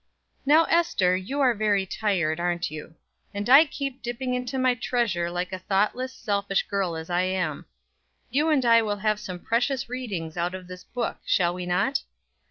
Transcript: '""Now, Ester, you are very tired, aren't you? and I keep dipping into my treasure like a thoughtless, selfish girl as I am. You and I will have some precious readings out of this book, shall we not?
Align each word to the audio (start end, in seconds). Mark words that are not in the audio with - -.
'""Now, 0.47 0.63
Ester, 0.63 1.15
you 1.15 1.41
are 1.41 1.53
very 1.53 1.85
tired, 1.85 2.39
aren't 2.39 2.71
you? 2.71 2.95
and 3.35 3.47
I 3.47 3.65
keep 3.65 4.01
dipping 4.01 4.33
into 4.33 4.57
my 4.57 4.73
treasure 4.73 5.29
like 5.29 5.53
a 5.53 5.59
thoughtless, 5.59 6.11
selfish 6.11 6.63
girl 6.67 6.95
as 6.95 7.11
I 7.11 7.21
am. 7.21 7.67
You 8.31 8.49
and 8.49 8.65
I 8.65 8.81
will 8.81 8.97
have 8.97 9.19
some 9.19 9.37
precious 9.37 9.89
readings 9.89 10.37
out 10.37 10.55
of 10.55 10.65
this 10.67 10.83
book, 10.83 11.19
shall 11.23 11.53
we 11.53 11.67
not? 11.67 12.01